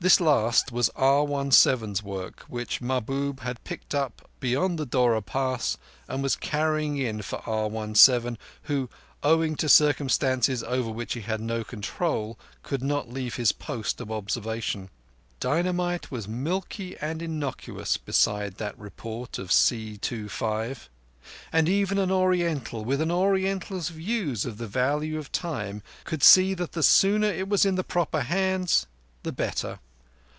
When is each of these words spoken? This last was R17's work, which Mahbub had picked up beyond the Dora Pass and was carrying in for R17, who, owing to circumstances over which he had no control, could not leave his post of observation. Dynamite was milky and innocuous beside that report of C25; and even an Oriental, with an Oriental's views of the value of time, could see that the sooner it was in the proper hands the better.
This 0.00 0.20
last 0.20 0.70
was 0.70 0.90
R17's 0.90 2.04
work, 2.04 2.42
which 2.46 2.80
Mahbub 2.80 3.40
had 3.40 3.64
picked 3.64 3.96
up 3.96 4.28
beyond 4.38 4.78
the 4.78 4.86
Dora 4.86 5.20
Pass 5.20 5.76
and 6.06 6.22
was 6.22 6.36
carrying 6.36 6.96
in 6.98 7.20
for 7.20 7.40
R17, 7.40 8.36
who, 8.62 8.88
owing 9.24 9.56
to 9.56 9.68
circumstances 9.68 10.62
over 10.62 10.88
which 10.88 11.14
he 11.14 11.22
had 11.22 11.40
no 11.40 11.64
control, 11.64 12.38
could 12.62 12.80
not 12.80 13.10
leave 13.12 13.34
his 13.34 13.50
post 13.50 14.00
of 14.00 14.12
observation. 14.12 14.88
Dynamite 15.40 16.12
was 16.12 16.28
milky 16.28 16.96
and 16.98 17.20
innocuous 17.20 17.96
beside 17.96 18.58
that 18.58 18.78
report 18.78 19.36
of 19.36 19.48
C25; 19.50 20.86
and 21.52 21.68
even 21.68 21.98
an 21.98 22.12
Oriental, 22.12 22.84
with 22.84 23.00
an 23.00 23.10
Oriental's 23.10 23.88
views 23.88 24.44
of 24.44 24.58
the 24.58 24.68
value 24.68 25.18
of 25.18 25.32
time, 25.32 25.82
could 26.04 26.22
see 26.22 26.54
that 26.54 26.70
the 26.70 26.84
sooner 26.84 27.26
it 27.26 27.48
was 27.48 27.64
in 27.66 27.74
the 27.74 27.82
proper 27.82 28.20
hands 28.20 28.86
the 29.24 29.32
better. 29.32 29.80